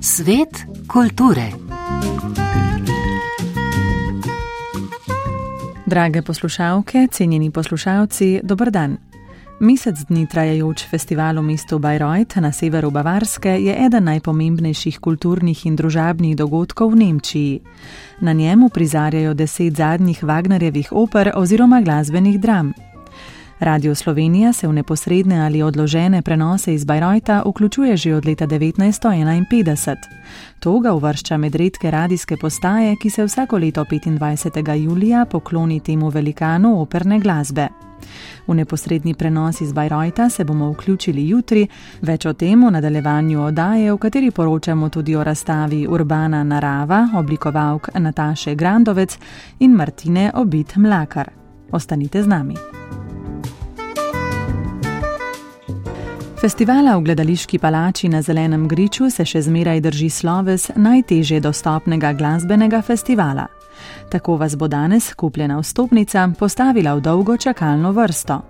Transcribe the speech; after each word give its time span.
Svet 0.00 0.66
kulture. 0.86 1.52
Drage 5.86 6.22
poslušalke, 6.22 7.06
cenjeni 7.10 7.50
poslušalci, 7.50 8.40
dober 8.42 8.70
dan. 8.70 9.07
Mesec 9.60 10.04
dni 10.06 10.26
trajajoč 10.30 10.86
festival 10.86 11.34
v 11.42 11.42
mestu 11.42 11.78
Bayreuth 11.82 12.38
na 12.38 12.52
severu 12.52 12.90
Bavarske 12.94 13.50
je 13.58 13.74
eden 13.74 14.04
najpomembnejših 14.06 15.00
kulturnih 15.02 15.66
in 15.66 15.74
družabnih 15.74 16.36
dogodkov 16.38 16.94
v 16.94 16.98
Nemčiji. 17.02 17.60
Na 18.22 18.32
njemu 18.32 18.68
prizarjajo 18.70 19.34
deset 19.34 19.74
zadnjih 19.74 20.22
Wagnerjevih 20.22 20.92
oper 20.92 21.32
oziroma 21.34 21.80
glasbenih 21.82 22.38
dram. 22.40 22.72
Radio 23.58 23.94
Slovenija 23.94 24.52
se 24.52 24.68
v 24.68 24.72
neposredne 24.72 25.40
ali 25.46 25.62
odložene 25.62 26.22
prenose 26.22 26.74
iz 26.74 26.84
Bajrojta 26.84 27.42
vključuje 27.46 27.96
že 27.96 28.14
od 28.14 28.26
leta 28.26 28.46
1951. 28.46 29.96
To 30.60 30.78
ga 30.78 30.92
uvršča 30.92 31.36
med 31.36 31.54
redke 31.54 31.90
radijske 31.90 32.36
postaje, 32.36 32.96
ki 33.02 33.10
se 33.10 33.24
vsako 33.24 33.58
leto 33.58 33.84
25. 33.84 34.74
julija 34.74 35.24
pokloni 35.24 35.80
temu 35.80 36.08
velikanu 36.08 36.80
operne 36.80 37.20
glasbe. 37.20 37.87
V 38.46 38.54
neposredni 38.54 39.14
prenos 39.14 39.60
iz 39.60 39.72
Bajrojta 39.72 40.28
se 40.30 40.44
bomo 40.44 40.70
vključili 40.72 41.28
jutri, 41.28 41.66
več 42.02 42.26
o 42.26 42.32
tem 42.32 42.64
v 42.66 42.70
nadaljevanju 42.70 43.42
odaje, 43.42 43.92
v 43.92 43.98
kateri 43.98 44.30
poročamo 44.30 44.88
tudi 44.88 45.16
o 45.16 45.24
razstavi 45.24 45.86
Urbana 45.86 46.44
narava, 46.44 47.08
oblikovalk 47.14 47.88
Nataše 47.94 48.54
Grandovec 48.54 49.18
in 49.58 49.76
Martine 49.76 50.30
Obit 50.34 50.76
Mlakar. 50.76 51.30
Ostanite 51.72 52.22
z 52.22 52.26
nami. 52.26 52.54
Festivala 56.38 56.94
v 56.96 57.02
gledališki 57.02 57.58
palači 57.58 58.08
na 58.08 58.22
Zelenem 58.22 58.68
griču 58.68 59.10
se 59.10 59.24
še 59.26 59.42
zmeraj 59.42 59.80
drži 59.80 60.10
sloves 60.10 60.68
najtežje 60.76 61.40
dostopnega 61.42 62.12
glasbenega 62.14 62.78
festivala. 62.82 63.57
Tako 64.10 64.36
vas 64.36 64.56
bo 64.56 64.68
danes 64.68 65.14
kupljena 65.14 65.58
vstopnica 65.58 66.28
postavila 66.38 66.94
v 66.94 67.00
dolgo 67.00 67.36
čakalno 67.36 67.92
vrsto. 67.92 68.40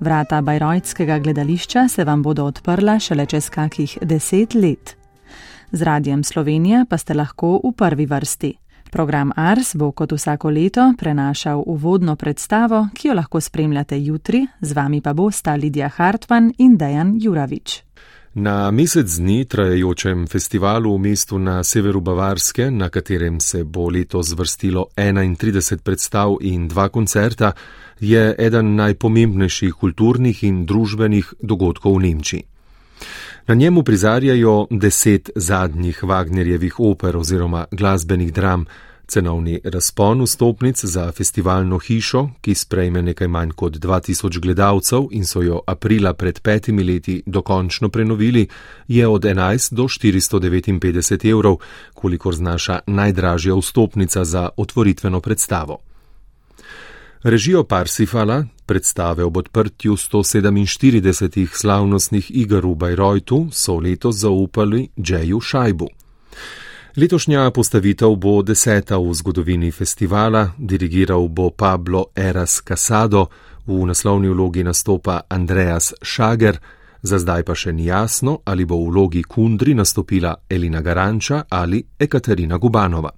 Vrata 0.00 0.40
Bajrojtskega 0.40 1.18
gledališča 1.18 1.88
se 1.88 2.04
vam 2.04 2.22
bodo 2.22 2.44
odprla 2.44 2.98
šele 2.98 3.26
čez 3.26 3.50
kakih 3.50 3.98
deset 4.02 4.54
let. 4.54 4.96
Z 5.72 5.82
radijem 5.82 6.24
Slovenija 6.24 6.84
pa 6.88 6.98
ste 6.98 7.14
lahko 7.14 7.60
v 7.64 7.72
prvi 7.72 8.06
vrsti. 8.06 8.54
Program 8.90 9.32
Ars 9.36 9.76
bo 9.76 9.90
kot 9.92 10.12
vsako 10.12 10.50
leto 10.50 10.92
prenašal 10.98 11.62
uvodno 11.66 12.16
predstavo, 12.16 12.88
ki 12.94 13.08
jo 13.08 13.14
lahko 13.14 13.40
spremljate 13.40 13.98
jutri, 14.04 14.46
z 14.60 14.72
vami 14.72 15.00
pa 15.00 15.12
bosta 15.12 15.54
Lidija 15.54 15.88
Hartman 15.88 16.52
in 16.58 16.76
Dejan 16.76 17.18
Juravič. 17.20 17.82
Na 18.38 18.70
mesec 18.70 19.16
dni 19.18 19.44
trajajočem 19.50 20.26
festivalu 20.30 20.94
v 20.94 20.98
mestu 21.10 21.38
na 21.42 21.58
severu 21.66 22.00
Bavarske, 22.00 22.70
na 22.70 22.86
katerem 22.88 23.40
se 23.40 23.64
bo 23.64 23.88
letos 23.90 24.28
zvrstilo 24.30 24.84
31 24.96 25.82
predstav 25.82 26.36
in 26.40 26.68
dva 26.68 26.86
koncerta, 26.88 27.52
je 28.00 28.34
eden 28.38 28.76
najpomembnejših 28.78 29.74
kulturnih 29.74 30.44
in 30.44 30.62
družbenih 30.66 31.34
dogodkov 31.42 31.98
v 31.98 32.02
Nemčiji. 32.06 32.42
Na 33.48 33.54
njemu 33.54 33.82
prizarjajo 33.82 34.66
deset 34.70 35.30
zadnjih 35.34 35.98
Wagnerjevih 36.04 36.78
oper 36.78 37.16
oziroma 37.16 37.66
glasbenih 37.72 38.32
dram, 38.32 38.66
cenovni 39.08 39.60
razpon 39.64 40.22
vstopnic 40.22 40.84
za 40.84 41.12
festivalno 41.12 41.78
hišo, 41.78 42.28
ki 42.40 42.54
sprejme 42.54 43.02
nekaj 43.02 43.28
manj 43.28 43.50
kot 43.56 43.72
2000 43.72 44.40
gledalcev 44.40 45.08
in 45.10 45.24
so 45.26 45.42
jo 45.42 45.60
aprila 45.66 46.12
pred 46.14 46.40
petimi 46.40 46.84
leti 46.84 47.22
dokončno 47.26 47.88
prenovili, 47.88 48.46
je 48.88 49.08
od 49.08 49.22
11 49.22 49.74
do 49.74 49.82
459 49.82 51.30
evrov, 51.30 51.56
kolikor 51.94 52.34
znaša 52.34 52.80
najdražja 52.86 53.54
vstopnica 53.54 54.24
za 54.24 54.48
otvoritveno 54.56 55.20
predstavo. 55.20 55.78
Režijo 57.22 57.64
Parsifala, 57.64 58.44
predstave 58.66 59.24
ob 59.24 59.36
odprtju 59.36 59.96
147 59.96 61.48
slavnostnih 61.52 62.30
iger 62.30 62.66
v 62.66 62.74
Bajrojtu, 62.74 63.48
so 63.52 63.76
letos 63.76 64.16
zaupali 64.16 64.88
Džeju 65.00 65.40
Šajbu. 65.40 65.88
Letošnja 66.98 67.50
postavitev 67.50 68.16
bo 68.16 68.42
deseta 68.42 68.96
v 68.98 69.12
zgodovini 69.14 69.70
festivala, 69.70 70.50
dirigiral 70.58 71.28
bo 71.28 71.50
Pablo 71.50 72.06
Eras 72.16 72.60
Casado, 72.68 73.26
v 73.66 73.86
naslovni 73.86 74.28
vlogi 74.28 74.64
nastopa 74.64 75.20
Andreas 75.28 75.92
Šager, 76.02 76.58
za 77.02 77.18
zdaj 77.18 77.44
pa 77.46 77.54
še 77.54 77.72
ni 77.72 77.86
jasno, 77.86 78.40
ali 78.44 78.64
bo 78.66 78.80
v 78.82 78.88
vlogi 78.90 79.22
Kundri 79.22 79.74
nastopila 79.78 80.34
Elina 80.50 80.80
Garanča 80.82 81.44
ali 81.48 81.84
Ekaterina 81.98 82.58
Gubanova. 82.58 83.12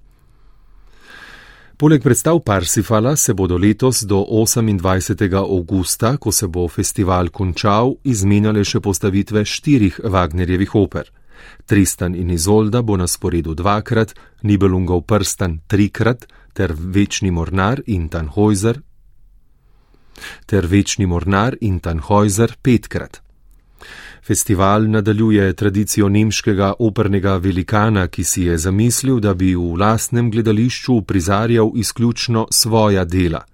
Poleg 1.77 2.03
predstav 2.03 2.37
Parsifala 2.45 3.15
se 3.15 3.33
bodo 3.33 3.57
letos 3.57 4.03
do 4.05 4.21
28. 4.29 5.33
augusta, 5.33 6.17
ko 6.17 6.31
se 6.31 6.47
bo 6.47 6.67
festival 6.67 7.33
končal, 7.33 7.95
izmenjale 8.03 8.61
še 8.61 8.79
postavitve 8.79 9.41
štirih 9.45 9.99
Wagnerjevih 10.05 10.75
oper. 10.75 11.09
Tristan 11.65 12.15
in 12.15 12.29
Izolda 12.29 12.81
bo 12.81 12.97
na 12.97 13.07
sporedu 13.07 13.53
dvakrat, 13.53 14.15
Nibelungov 14.41 15.01
prstan 15.01 15.59
trikrat, 15.67 16.27
ter 16.53 16.73
Večni 16.75 17.31
mornar 17.31 17.81
in 17.85 18.09
Tannhäuser, 18.09 18.81
ter 20.45 20.67
Večni 20.67 21.05
mornar 21.05 21.55
in 21.61 21.79
Tannhäuser 21.79 22.55
petkrat. 22.61 23.21
Festival 24.21 24.89
nadaljuje 24.89 25.53
tradicijo 25.53 26.09
nemškega 26.09 26.73
opernega 26.79 27.37
velikana, 27.37 28.07
ki 28.07 28.23
si 28.23 28.43
je 28.43 28.57
zamislil, 28.57 29.19
da 29.19 29.33
bi 29.33 29.55
v 29.55 29.73
lastnem 29.79 30.31
gledališču 30.31 31.01
prizarjal 31.01 31.71
izključno 31.75 32.47
svoja 32.51 33.05
dela. 33.05 33.45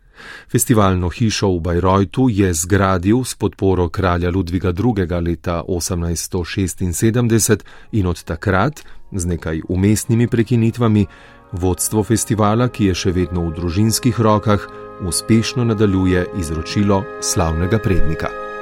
Festivalno 0.51 1.09
hišo 1.09 1.49
v 1.55 1.59
Bajrojtu 1.59 2.29
je 2.29 2.53
zgradil 2.53 3.23
s 3.23 3.35
podporo 3.35 3.89
kralja 3.89 4.29
Ludviga 4.29 4.69
II. 4.69 5.05
leta 5.21 5.63
1876 5.67 7.63
in 7.91 8.07
od 8.07 8.23
takrat, 8.23 8.83
z 9.11 9.25
nekaj 9.25 9.61
umestnimi 9.69 10.27
prekinitvami, 10.27 11.05
vodstvo 11.51 12.03
festivala, 12.03 12.67
ki 12.67 12.85
je 12.91 12.95
še 12.95 13.11
vedno 13.11 13.47
v 13.47 13.55
družinskih 13.55 14.19
rokah, 14.19 14.67
uspešno 15.01 15.63
nadaljuje 15.63 16.25
izročilo 16.39 17.03
slavnega 17.21 17.79
prednika. 17.79 18.56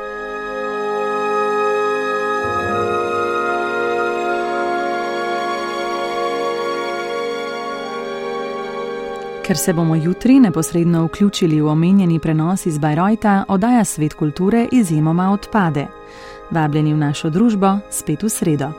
Ker 9.45 9.57
se 9.57 9.73
bomo 9.73 9.95
jutri 9.95 10.39
neposredno 10.39 11.06
vključili 11.06 11.61
v 11.61 11.67
omenjeni 11.67 12.19
prenos 12.19 12.66
iz 12.66 12.78
Bajrojta, 12.78 13.44
oddaja 13.47 13.85
svet 13.85 14.13
kulture 14.13 14.67
izjemoma 14.72 15.31
odpade. 15.31 15.88
Vabljeni 16.51 16.94
v 16.94 16.97
našo 16.97 17.29
družbo 17.29 17.78
spet 17.89 18.23
v 18.23 18.29
sredo. 18.29 18.72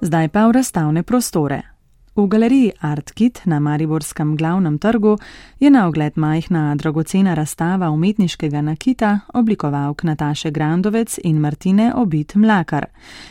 Zdaj 0.00 0.28
pa 0.28 0.46
v 0.46 0.52
razstavne 0.52 1.02
prostore. 1.02 1.73
V 2.16 2.28
galeriji 2.28 2.72
Artkit 2.80 3.40
na 3.44 3.58
Mariborskem 3.60 4.36
glavnem 4.36 4.78
trgu 4.78 5.18
je 5.60 5.70
na 5.70 5.88
ogled 5.88 6.12
majhna 6.16 6.74
dragocena 6.74 7.34
razstava 7.34 7.90
umetniškega 7.90 8.60
nakita 8.60 9.20
oblikovalk 9.34 10.02
Nataše 10.02 10.50
Grandovec 10.50 11.18
in 11.24 11.40
Martine 11.40 11.92
Obit 11.94 12.34
Mlakar, 12.34 12.86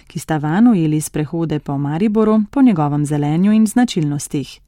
ki 0.07 0.19
sta 0.19 0.37
van 0.37 0.67
ujeli 0.67 1.01
sprehode 1.01 1.59
po 1.59 1.77
Mariboru 1.77 2.41
po 2.51 2.61
njegovem 2.61 3.05
zelenju 3.05 3.51
in 3.51 3.67
značilnostih. 3.67 4.59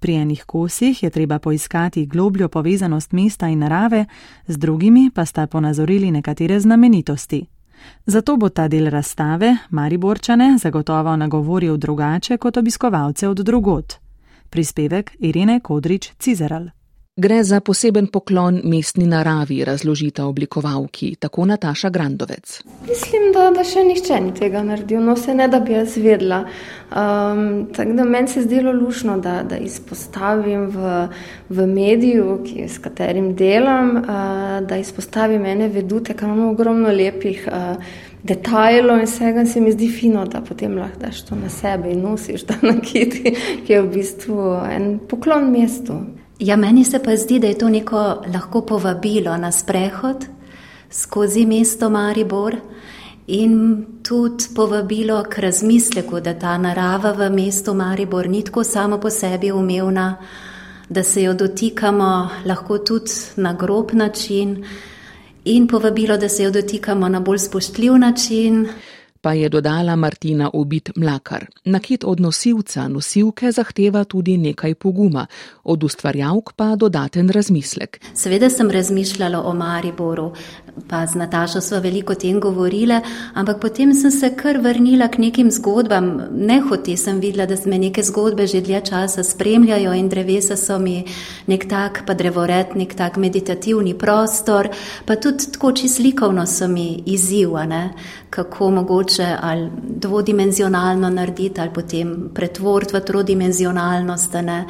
Pri 0.00 0.14
enih 0.14 0.44
kosih 0.44 1.02
je 1.02 1.10
treba 1.10 1.38
poiskati 1.38 2.06
globljo 2.06 2.48
povezanost 2.48 3.12
mesta 3.12 3.48
in 3.48 3.58
narave, 3.58 4.04
z 4.46 4.58
drugimi 4.58 5.10
pa 5.14 5.24
sta 5.24 5.46
ponazorili 5.46 6.10
nekatere 6.10 6.60
znamenitosti. 6.60 7.46
Zato 8.06 8.36
bo 8.36 8.48
ta 8.48 8.68
del 8.68 8.90
razstave 8.90 9.56
Mariborčane 9.70 10.58
zagotovo 10.58 11.16
nagovoril 11.16 11.76
drugače 11.76 12.36
kot 12.36 12.56
obiskovalce 12.56 13.28
od 13.28 13.36
drugot. 13.36 13.94
Prispevek 14.50 15.16
Irine 15.18 15.60
Kodrič 15.60 16.12
Cizeral. 16.18 16.68
Gre 17.16 17.44
za 17.44 17.60
poseben 17.60 18.08
poklon 18.10 18.56
mestni 18.66 19.04
naravi, 19.06 19.60
razložita 19.64 20.24
oblikovalki, 20.26 21.12
tako 21.14 21.44
Nataša 21.46 21.90
Grandovec. 21.90 22.56
Mislim, 22.88 23.28
da, 23.32 23.44
da 23.54 23.62
še 23.62 23.84
nihče 23.86 24.16
ni 24.20 24.32
tega 24.34 24.64
naredil, 24.66 24.98
no 24.98 25.14
se 25.14 25.30
ne 25.34 25.46
da 25.48 25.60
bi 25.62 25.76
jaz 25.76 25.94
vedela. 25.94 26.40
Um, 26.90 27.68
tako 27.76 27.94
da 28.00 28.04
meni 28.04 28.28
se 28.28 28.40
je 28.40 28.48
zdelo 28.48 28.72
lušno, 28.74 29.14
da, 29.22 29.36
da 29.46 29.60
izpostavim 29.62 30.64
v, 30.74 30.96
v 31.54 31.68
mediju, 31.70 32.40
ki, 32.48 32.66
s 32.66 32.82
katerim 32.82 33.30
delam, 33.38 33.94
uh, 34.00 34.58
da 34.66 34.80
izpostavim 34.82 35.46
ene 35.46 35.70
vedute, 35.70 36.18
ker 36.18 36.26
imamo 36.26 36.50
ogromno 36.50 36.90
lepih. 36.90 37.46
Uh, 37.46 37.94
detajlov 38.24 39.02
in 39.02 39.06
vsega, 39.06 39.42
se 39.46 39.60
mi 39.60 39.70
zdi 39.70 39.86
fino, 39.92 40.22
da 40.26 40.40
potem 40.40 40.78
lahko 40.80 41.02
daš 41.02 41.18
to 41.28 41.36
na 41.36 41.50
sebe 41.52 41.90
in 41.92 42.00
nosiš 42.02 42.46
ta 42.48 42.56
nakit, 42.64 43.18
ki 43.66 43.72
je 43.76 43.82
v 43.84 43.90
bistvu 43.92 44.50
en 44.64 44.94
poklon 45.06 45.50
mestu. 45.52 46.00
Ja, 46.44 46.56
meni 46.56 46.84
se 46.84 46.98
pa 47.02 47.16
zdi, 47.16 47.38
da 47.38 47.46
je 47.46 47.58
to 47.58 47.68
neko 47.68 47.98
lahko 48.34 48.60
povabilo 48.60 49.36
na 49.36 49.52
sprehod 49.52 50.26
skozi 50.90 51.46
mesto 51.46 51.88
Maribor 51.90 52.56
in 53.26 53.54
tudi 54.02 54.44
povabilo 54.54 55.22
k 55.30 55.40
razmisleku, 55.40 56.20
da 56.20 56.34
ta 56.34 56.58
narava 56.58 57.12
v 57.12 57.30
mestu 57.30 57.74
Maribor 57.74 58.28
ni 58.28 58.42
tako 58.44 58.64
samo 58.64 58.98
po 59.00 59.10
sebi 59.10 59.52
umevna, 59.52 60.16
da 60.88 61.02
se 61.02 61.22
jo 61.22 61.32
dotikamo 61.34 62.28
lahko 62.44 62.78
tudi 62.78 63.12
na 63.36 63.52
grob 63.52 63.94
način 63.94 64.64
in 65.44 65.68
povabilo, 65.68 66.16
da 66.16 66.28
se 66.28 66.42
jo 66.42 66.50
dotikamo 66.50 67.08
na 67.08 67.20
bolj 67.20 67.38
spoštljiv 67.38 67.96
način. 67.98 68.68
Pa 69.24 69.32
je 69.32 69.48
dodala 69.48 69.96
Martina 69.96 70.50
Obit 70.52 70.90
Mlakar. 70.96 71.46
Nakit 71.64 72.04
od 72.04 72.20
nosilca 72.20 72.88
nosilke 72.88 73.52
zahteva 73.52 74.04
tudi 74.04 74.36
nekaj 74.36 74.74
poguma, 74.74 75.26
od 75.64 75.84
ustvarjavk 75.84 76.52
pa 76.56 76.76
dodaten 76.76 77.30
razmislek. 77.32 78.00
Seveda 78.14 78.50
sem 78.50 78.70
razmišljala 78.70 79.40
o 79.42 79.54
Mariboru, 79.54 80.32
pa 80.88 81.06
z 81.06 81.14
Natašo 81.14 81.60
smo 81.60 81.80
veliko 81.80 82.12
o 82.12 82.16
tem 82.20 82.40
govorile, 82.40 83.00
ampak 83.34 83.60
potem 83.60 83.94
sem 83.94 84.10
se 84.10 84.30
kar 84.36 84.58
vrnila 84.60 85.08
k 85.08 85.18
nekim 85.18 85.50
zgodbam. 85.50 86.20
Nehote 86.30 86.96
sem 86.96 87.20
videla, 87.20 87.46
da 87.46 87.56
me 87.66 87.78
neke 87.78 88.02
zgodbe 88.02 88.46
že 88.46 88.60
dlje 88.60 88.80
časa 88.90 89.24
spremljajo 89.24 89.94
in 89.94 90.08
drevesa 90.08 90.56
so 90.56 90.78
mi 90.78 91.04
nek 91.46 91.64
tak, 91.68 92.02
pa 92.06 92.14
drevored, 92.14 92.76
nek 92.76 92.92
tak 92.94 93.16
meditativni 93.16 93.94
prostor, 93.94 94.68
pa 95.06 95.16
tudi 95.16 95.48
tako 95.52 95.72
čislikovno 95.72 96.46
so 96.46 96.68
mi 96.68 97.02
izzivane, 97.06 97.94
kako 98.30 98.70
mogoče 98.70 99.13
ali 99.22 99.70
dvodimenzionalno 99.74 101.10
narediti 101.10 101.60
ali 101.60 101.70
potem 101.70 102.30
pretvoriti 102.34 102.96
v 102.96 103.00
trodimenzionalnost. 103.00 104.32
Ne? 104.42 104.66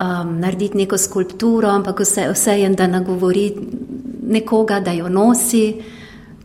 Um, 0.00 0.38
narediti 0.40 0.76
neko 0.76 0.98
skulpturo, 0.98 1.68
ampak 1.68 2.00
vse, 2.00 2.28
vse 2.32 2.58
je, 2.60 2.68
da 2.68 2.86
nagovori 2.86 3.54
nekoga, 4.26 4.80
da 4.80 4.92
jo 4.92 5.08
nosi, 5.08 5.82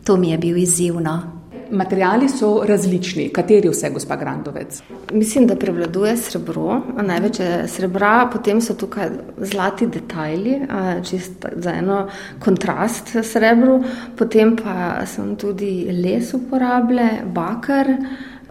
to 0.04 0.16
mi 0.16 0.30
je 0.30 0.38
bil 0.38 0.56
izzivno. 0.56 1.39
Materiali 1.70 2.28
so 2.28 2.62
različni. 2.66 3.28
Kateri 3.34 3.68
vse, 3.68 3.90
gospa 3.90 4.16
Grandovec? 4.16 4.82
Mislim, 5.12 5.46
da 5.46 5.56
prevladuje 5.56 6.16
srebro, 6.16 6.80
največ 7.02 7.40
je 7.40 7.68
srebra, 7.68 8.28
potem 8.32 8.60
so 8.60 8.74
tukaj 8.74 9.10
zlati 9.38 9.86
detajli, 9.86 10.60
čist 11.06 11.46
za 11.56 11.74
eno 11.78 12.00
kontrast 12.42 13.14
srebru, 13.22 13.80
potem 14.18 14.56
pa 14.56 15.06
sem 15.06 15.36
tudi 15.36 15.86
les 16.02 16.34
uporabljal, 16.34 17.24
bakar, 17.34 17.94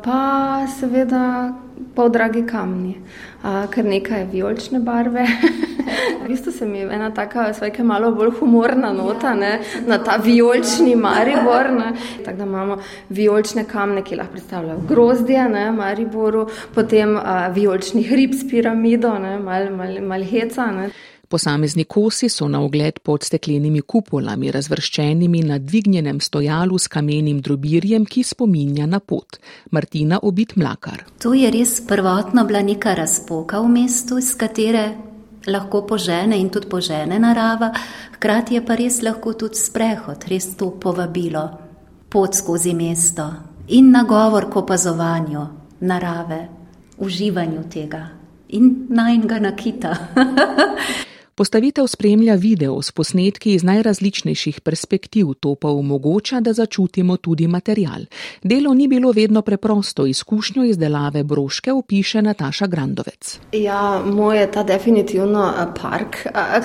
pa 0.04 0.66
seveda 0.80 1.54
pol 1.96 2.10
dragi 2.10 2.44
kamni, 2.48 2.96
kar 3.42 3.86
nekaj 3.86 4.28
vijolične 4.32 4.80
barve. 4.80 5.26
v 6.24 6.28
bistvu 6.28 6.52
se 6.52 6.66
mi 6.66 6.80
je 6.80 6.90
ena 6.94 7.12
taka, 7.14 7.54
svojka 7.54 7.84
malo 7.84 8.12
bolj 8.12 8.32
humorna 8.40 8.94
nota 8.94 9.34
ne, 9.34 9.60
na 9.88 9.98
ta 10.04 10.16
vijolični 10.24 10.96
Maribor. 10.96 11.72
Ne. 11.72 11.94
Tako 12.26 12.38
da 12.38 12.44
imamo 12.44 12.78
vijolične 13.10 13.64
kamne, 13.64 14.04
ki 14.04 14.16
lahko 14.16 14.32
predstavljajo 14.32 14.80
grozdje, 14.90 15.50
ne, 15.50 15.72
Mariboru, 15.72 16.48
potem 16.76 17.18
vijolični 17.54 18.04
hrib 18.04 18.34
s 18.34 18.50
piramido, 18.50 19.14
malo 19.20 19.76
mal, 19.76 20.02
mal 20.02 20.24
heca. 20.24 20.72
Ne. 20.72 20.90
Posamezni 21.30 21.84
kosi 21.84 22.30
so 22.30 22.48
na 22.48 22.62
ogled 22.66 23.00
pod 23.06 23.24
steklenimi 23.24 23.82
kupolami, 23.82 24.50
razvrščenimi 24.52 25.44
na 25.46 25.60
dvignjenem 25.62 26.18
stojalu 26.20 26.78
s 26.78 26.90
kamenim 26.90 27.42
drobirjem, 27.46 28.06
ki 28.06 28.24
spominja 28.24 28.88
na 28.90 29.00
pot. 29.00 29.38
Martina 29.72 30.18
Obit 30.24 30.56
Mlakar. 30.56 31.04
To 31.22 31.34
je 31.38 31.52
res 31.54 31.76
prvotno 31.88 32.46
bila 32.50 32.64
neka 32.66 32.96
razpoka 32.98 33.62
v 33.62 33.70
mestu, 33.70 34.18
iz 34.18 34.32
katere 34.34 34.88
lahko 35.46 35.84
požene 35.86 36.40
in 36.42 36.50
tudi 36.50 36.68
požene 36.70 37.20
narava, 37.20 37.70
hkrati 38.16 38.58
je 38.58 38.64
pa 38.66 38.76
res 38.82 38.98
lahko 39.06 39.34
tudi 39.38 39.62
sprehod, 39.62 40.26
res 40.32 40.56
to 40.58 40.72
povabilo, 40.82 41.44
pot 42.10 42.34
skozi 42.34 42.74
mesto 42.74 43.28
in 43.68 43.92
nagovor 43.94 44.50
k 44.50 44.64
opazovanju 44.64 45.46
narave, 45.86 46.42
uživanju 46.98 47.64
tega 47.70 48.02
in 48.50 48.88
najnega 48.90 49.40
nakita. 49.40 49.94
Postavitev 51.40 51.88
spremlja 51.88 52.34
video 52.36 52.82
s 52.82 52.92
posnetki 52.92 53.54
iz 53.54 53.64
najrazličnejših 53.64 54.58
perspektiv, 54.62 55.28
to 55.40 55.54
pa 55.56 55.70
omogoča, 55.72 56.40
da 56.40 56.54
začutimo 56.54 57.16
tudi 57.18 57.48
material. 57.48 58.02
Delo 58.44 58.74
ni 58.74 58.88
bilo 58.88 59.12
vedno 59.12 59.42
preprosto, 59.42 60.06
izkušnjo 60.06 60.64
izdelave 60.64 61.24
broške 61.24 61.72
opiše 61.72 62.22
Nataša 62.22 62.68
Grandovec. 62.68 63.40
Ja, 63.52 64.02
moj 64.06 64.40
je 64.40 64.52
ta 64.52 64.64
definitivno 64.64 65.46
eh, 65.48 65.66
park, 65.82 66.18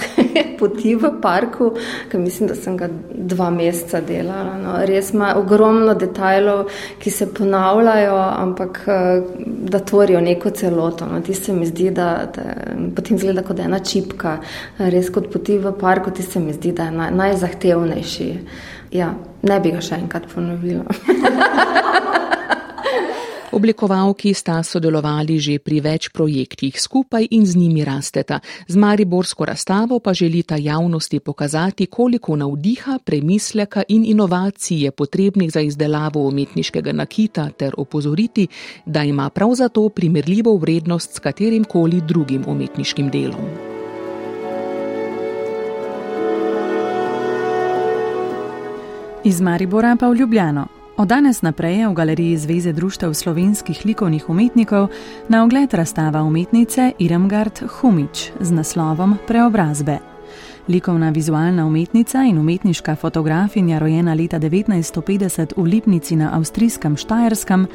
poti 0.58 0.96
v 0.96 1.12
parku, 1.22 1.70
ker 2.10 2.20
mislim, 2.20 2.48
da 2.48 2.54
sem 2.54 2.76
ga 2.76 2.88
dva 3.14 3.50
meseca 3.50 4.00
delala. 4.00 4.58
No. 4.58 4.74
Res 4.86 5.12
ima 5.14 5.36
ogromno 5.38 5.94
detajlov, 5.94 6.66
ki 6.98 7.10
se 7.10 7.30
ponavljajo, 7.34 8.18
ampak 8.18 8.82
eh, 8.88 9.22
da 9.70 9.78
tvorijo 9.78 10.20
neko 10.20 10.50
celoto. 10.50 11.06
No. 11.06 11.22
Ti 11.22 11.34
se 11.34 11.54
mi 11.54 11.66
zdi, 11.66 11.90
da, 11.90 12.10
da 12.34 12.50
potem 12.96 13.22
zgleda 13.22 13.46
kot 13.46 13.62
ena 13.62 13.78
čipka 13.78 14.38
res 14.78 15.10
kot 15.10 15.30
poti 15.32 15.58
v 15.58 15.72
parku, 15.80 16.10
ti 16.10 16.22
se 16.22 16.40
mi 16.40 16.52
zdi, 16.52 16.72
da 16.72 16.88
je 16.90 16.96
naj, 16.96 17.10
najzahtevnejši. 17.14 18.30
Ja, 18.94 19.14
ne 19.42 19.60
bi 19.60 19.74
ga 19.74 19.82
še 19.82 19.98
enkrat 19.98 20.28
ponovila. 20.30 20.84
Oblikovalki 23.54 24.34
sta 24.34 24.58
sodelovali 24.66 25.38
že 25.38 25.60
pri 25.62 25.78
več 25.78 26.10
projektih 26.10 26.74
skupaj 26.74 27.28
in 27.30 27.46
z 27.46 27.54
njimi 27.54 27.84
rasteta. 27.86 28.40
Z 28.66 28.74
Mariborsko 28.74 29.46
razstavo 29.46 30.00
pa 30.02 30.10
želita 30.10 30.58
javnosti 30.58 31.20
pokazati, 31.20 31.86
koliko 31.86 32.34
navdiha, 32.36 32.98
premisleka 33.04 33.84
in 33.88 34.04
inovacij 34.04 34.84
je 34.84 34.90
potrebnih 34.90 35.52
za 35.52 35.60
izdelavo 35.60 36.26
umetniškega 36.26 36.92
nakita 36.92 37.50
ter 37.50 37.74
opozoriti, 37.78 38.48
da 38.86 39.04
ima 39.04 39.30
prav 39.30 39.54
zato 39.54 39.88
primerljivo 39.88 40.56
vrednost 40.56 41.14
s 41.14 41.18
katerim 41.18 41.64
koli 41.64 42.00
drugim 42.00 42.44
umetniškim 42.46 43.10
delom. 43.10 43.73
Iz 49.24 49.40
Maribora 49.40 49.96
pa 49.96 50.08
v 50.08 50.14
Ljubljano. 50.14 50.66
Od 50.96 51.08
danes 51.08 51.42
naprej 51.42 51.78
je 51.78 51.88
v 51.88 51.94
galeriji 51.94 52.36
Zveze 52.36 52.72
društev 52.72 53.14
slovenskih 53.14 53.86
likovnih 53.86 54.28
umetnikov 54.30 54.88
na 55.28 55.44
ogled 55.44 55.74
razstava 55.74 56.22
umetnice 56.22 56.92
Iremgard 56.98 57.62
Humič 57.68 58.30
z 58.40 58.52
naslovom 58.52 59.16
Preobrazbe. 59.26 59.98
Likovna 60.68 61.10
vizualna 61.10 61.66
umetnica 61.66 62.24
in 62.24 62.38
umetniška 62.38 62.96
fotografinja, 62.96 63.78
rojena 63.78 64.14
leta 64.14 64.38
1950 64.38 65.56
v 65.56 65.62
Lipnici 65.62 66.16
na 66.16 66.36
avstrijskem 66.36 66.96
Štajerskem, 66.96 67.66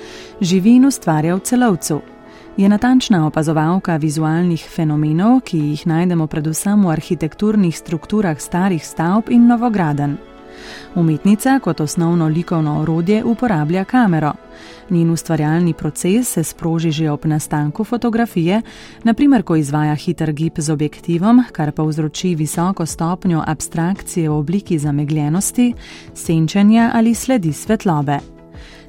živi 0.41 0.75
in 0.75 0.85
ustvarja 0.85 1.35
v 1.35 1.39
celovcu. 1.39 2.01
Je 2.57 2.69
natančna 2.69 3.25
opazovalka 3.27 3.97
vizualnih 3.97 4.69
fenomenov, 4.69 5.41
ki 5.41 5.57
jih 5.57 5.87
najdemo 5.87 6.27
predvsem 6.27 6.85
v 6.85 6.89
arhitekturnih 6.89 7.77
strukturah 7.77 8.37
starih 8.41 8.85
stavb 8.85 9.29
in 9.29 9.47
novograden. 9.47 10.29
Umetnica 10.95 11.59
kot 11.59 11.79
osnovno 11.79 12.27
likovno 12.27 12.81
orodje 12.81 13.23
uporablja 13.23 13.83
kamero. 13.85 14.33
Njen 14.89 15.11
ustvarjalni 15.11 15.73
proces 15.73 16.31
se 16.33 16.43
sproži 16.43 16.91
že 16.91 17.09
ob 17.11 17.25
nastanku 17.25 17.83
fotografije, 17.83 18.61
naprimer, 19.03 19.43
ko 19.43 19.55
izvaja 19.55 19.95
hiter 19.95 20.31
gib 20.31 20.53
z 20.57 20.69
objektivom, 20.69 21.43
kar 21.51 21.71
povzroči 21.71 22.35
visoko 22.35 22.85
stopnjo 22.85 23.43
abstrakcije 23.47 24.29
v 24.29 24.33
obliki 24.33 24.79
zamegljenosti, 24.79 25.73
senčenja 26.13 26.91
ali 26.93 27.15
sledi 27.15 27.53
svetlobe. 27.53 28.38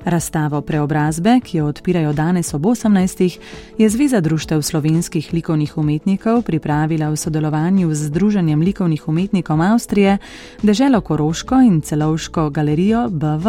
Razstavo 0.05 0.61
preobrazbe, 0.61 1.41
ki 1.45 1.59
jo 1.59 1.67
odpirajo 1.67 2.13
danes 2.13 2.55
ob 2.55 2.63
18. 2.63 3.39
je 3.79 3.89
Zveza 3.89 4.21
društev 4.21 4.63
slovenskih 4.63 5.29
likovnih 5.33 5.79
umetnikov 5.79 6.43
pripravila 6.43 7.11
v 7.11 7.17
sodelovanju 7.17 7.95
z 7.95 8.09
Združenjem 8.09 8.61
likovnih 8.61 9.09
umetnikov 9.09 9.61
Avstrije, 9.61 10.19
Deželo 10.63 11.01
Koroško 11.01 11.61
in 11.61 11.81
celovško 11.81 12.51
galerijo 12.51 13.09
BV. 13.11 13.49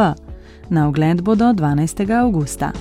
Na 0.69 0.87
ogled 0.87 1.21
bodo 1.21 1.45
12. 1.45 2.19
augusta. 2.19 2.71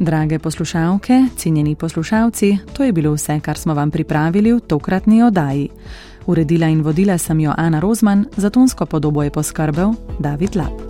Drage 0.00 0.38
poslušalke, 0.38 1.24
cenjeni 1.36 1.74
poslušalci, 1.74 2.58
to 2.72 2.84
je 2.84 2.92
bilo 2.92 3.12
vse, 3.12 3.40
kar 3.40 3.58
smo 3.58 3.74
vam 3.74 3.90
pripravili 3.90 4.52
v 4.52 4.60
tokratni 4.60 5.22
oddaji. 5.22 5.68
Uredila 6.28 6.68
in 6.68 6.82
vodila 6.82 7.18
sem 7.18 7.40
jo 7.40 7.54
Ana 7.56 7.80
Rozman, 7.80 8.26
za 8.36 8.50
tonsko 8.50 8.86
podobo 8.86 9.22
je 9.22 9.30
poskrbel 9.30 9.94
David 10.20 10.56
Lap. 10.56 10.87